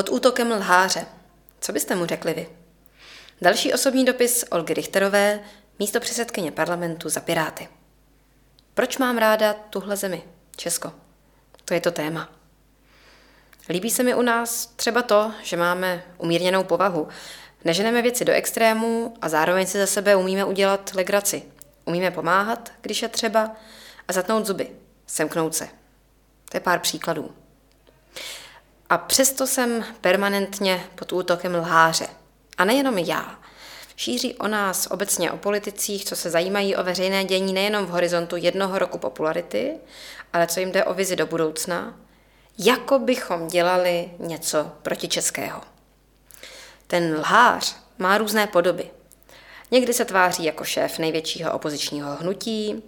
[0.00, 1.06] Pod útokem lháře.
[1.60, 2.48] Co byste mu řekli vy?
[3.42, 5.40] Další osobní dopis Olgy Richterové,
[5.78, 7.68] místo předsedkyně parlamentu za Piráty.
[8.74, 10.22] Proč mám ráda tuhle zemi,
[10.56, 10.92] Česko?
[11.64, 12.28] To je to téma.
[13.68, 17.08] Líbí se mi u nás třeba to, že máme umírněnou povahu.
[17.64, 21.42] Neženeme věci do extrémů a zároveň si za sebe umíme udělat legraci.
[21.84, 23.56] Umíme pomáhat, když je třeba,
[24.08, 24.70] a zatnout zuby,
[25.06, 25.68] semknout se.
[26.50, 27.34] To je pár příkladů.
[28.90, 32.06] A přesto jsem permanentně pod útokem lháře.
[32.58, 33.38] A nejenom já.
[33.96, 38.36] Šíří o nás obecně o politicích, co se zajímají o veřejné dění nejenom v horizontu
[38.36, 39.72] jednoho roku popularity,
[40.32, 41.96] ale co jim jde o vizi do budoucna,
[42.58, 45.60] jako bychom dělali něco protičeského.
[46.86, 48.90] Ten lhář má různé podoby.
[49.70, 52.82] Někdy se tváří jako šéf největšího opozičního hnutí,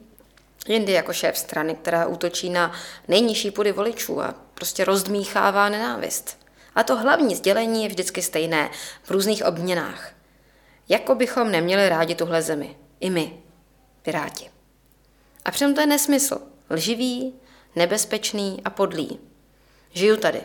[0.69, 2.73] jindy jako šéf strany, která útočí na
[3.09, 6.39] nejnižší půdy voličů a prostě rozdmíchává nenávist.
[6.75, 8.71] A to hlavní sdělení je vždycky stejné,
[9.03, 10.13] v různých obměnách.
[10.89, 12.77] Jako bychom neměli rádi tuhle zemi.
[13.01, 13.43] I my,
[14.03, 14.51] Piráti.
[15.45, 16.39] A přitom to je nesmysl.
[16.71, 17.35] Lživý,
[17.77, 19.21] nebezpečný a podlý.
[19.93, 20.41] Žiju tady.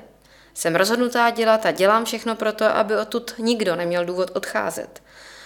[0.54, 5.04] Jsem rozhodnutá dělat a dělám všechno pro to, aby odtud nikdo neměl důvod odcházet.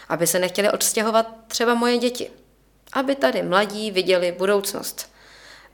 [0.09, 2.31] Aby se nechtěli odstěhovat třeba moje děti.
[2.93, 5.11] Aby tady mladí viděli budoucnost.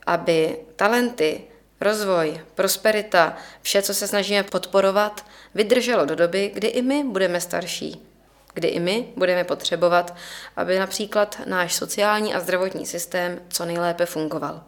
[0.05, 1.47] Aby talenty,
[1.81, 5.25] rozvoj, prosperita, vše, co se snažíme podporovat,
[5.55, 8.07] vydrželo do doby, kdy i my budeme starší.
[8.53, 10.15] Kdy i my budeme potřebovat,
[10.55, 14.63] aby například náš sociální a zdravotní systém co nejlépe fungoval.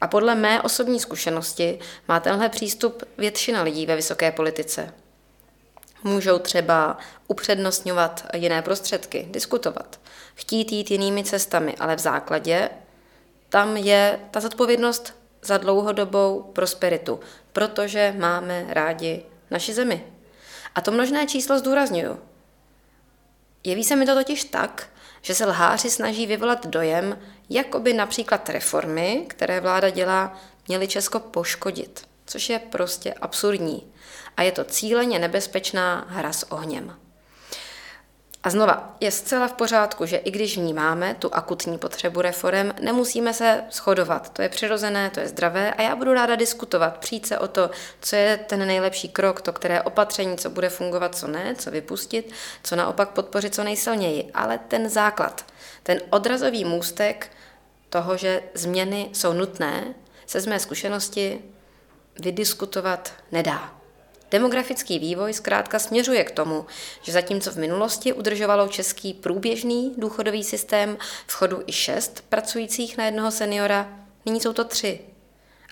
[0.00, 1.78] A podle mé osobní zkušenosti
[2.08, 4.94] má tenhle přístup většina lidí ve vysoké politice.
[6.04, 10.00] Můžou třeba upřednostňovat jiné prostředky, diskutovat,
[10.34, 12.70] chtít jít jinými cestami, ale v základě
[13.48, 17.20] tam je ta zodpovědnost za dlouhodobou prosperitu,
[17.52, 20.06] protože máme rádi naši zemi.
[20.74, 22.18] A to množné číslo zdůrazňuju.
[23.64, 24.88] Jeví se mi to totiž tak,
[25.22, 27.18] že se lháři snaží vyvolat dojem,
[27.50, 33.92] jako by například reformy, které vláda dělá, měly Česko poškodit, což je prostě absurdní.
[34.36, 36.96] A je to cíleně nebezpečná hra s ohněm.
[38.42, 43.34] A znova, je zcela v pořádku, že i když vnímáme tu akutní potřebu reform, nemusíme
[43.34, 44.32] se shodovat.
[44.32, 47.70] To je přirozené, to je zdravé a já budu ráda diskutovat, přijít se o to,
[48.00, 52.32] co je ten nejlepší krok, to které opatření, co bude fungovat, co ne, co vypustit,
[52.62, 54.30] co naopak podpořit co nejsilněji.
[54.34, 55.44] Ale ten základ,
[55.82, 57.30] ten odrazový můstek
[57.90, 59.94] toho, že změny jsou nutné,
[60.26, 61.40] se z mé zkušenosti
[62.20, 63.79] vydiskutovat nedá.
[64.30, 66.66] Demografický vývoj zkrátka směřuje k tomu,
[67.02, 73.04] že zatímco v minulosti udržovalo český průběžný důchodový systém v chodu i šest pracujících na
[73.04, 75.00] jednoho seniora, nyní jsou to tři.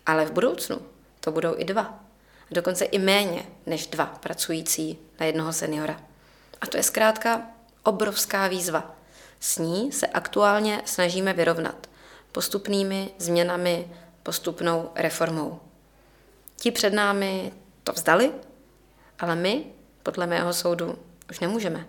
[0.07, 0.83] Ale v budoucnu
[1.21, 2.05] to budou i dva.
[2.51, 6.01] Dokonce i méně než dva pracující na jednoho seniora.
[6.61, 7.43] A to je zkrátka
[7.83, 8.97] obrovská výzva.
[9.41, 11.87] S ní se aktuálně snažíme vyrovnat
[12.33, 13.93] postupnými změnami,
[14.23, 15.61] postupnou reformou.
[16.57, 17.53] Ti před námi
[17.85, 18.33] to vzdali
[19.19, 19.65] ale my,
[20.03, 20.99] podle mého soudu,
[21.31, 21.87] už nemůžeme.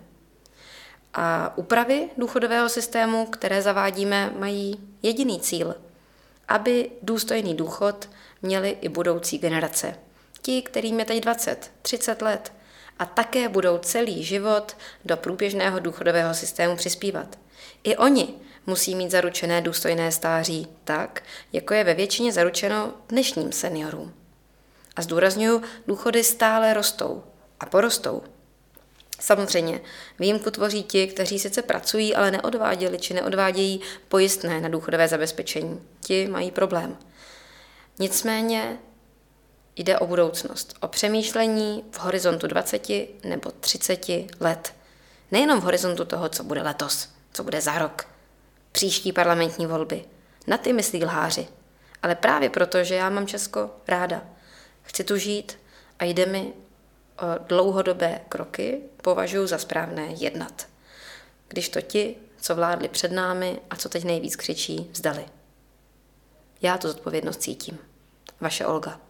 [1.14, 5.74] A úpravy důchodového systému, které zavádíme, mají jediný cíl,
[6.48, 8.08] aby důstojný důchod
[8.42, 9.94] měli i budoucí generace.
[10.42, 12.52] Ti, kterým je teď 20, 30 let
[12.98, 17.38] a také budou celý život do průběžného důchodového systému přispívat.
[17.84, 18.34] I oni
[18.66, 24.19] musí mít zaručené důstojné stáří tak, jako je ve většině zaručeno dnešním seniorům.
[24.96, 27.24] A zdůraznuju, důchody stále rostou
[27.60, 28.22] a porostou.
[29.20, 29.80] Samozřejmě,
[30.18, 35.82] výjimku tvoří ti, kteří sice pracují, ale neodváděli či neodvádějí pojistné na důchodové zabezpečení.
[36.00, 36.96] Ti mají problém.
[37.98, 38.78] Nicméně
[39.76, 42.88] jde o budoucnost, o přemýšlení v horizontu 20
[43.24, 44.06] nebo 30
[44.40, 44.74] let.
[45.30, 48.06] Nejenom v horizontu toho, co bude letos, co bude za rok,
[48.72, 50.04] příští parlamentní volby.
[50.46, 51.48] Na ty myslí lháři.
[52.02, 54.22] Ale právě proto, že já mám Česko ráda.
[54.90, 55.58] Chci tu žít
[55.98, 56.52] a jde mi
[57.18, 60.68] o dlouhodobé kroky, považuji za správné jednat.
[61.48, 65.24] Když to ti, co vládli před námi a co teď nejvíc křičí, vzdali.
[66.62, 67.78] Já tu zodpovědnost cítím.
[68.40, 69.00] Vaše Olga.